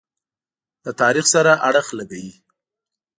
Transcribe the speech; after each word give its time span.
له 0.83 0.91
تاریخ 1.01 1.25
سره 1.35 1.51
اړخ 1.67 1.87
لګوي. 1.97 2.33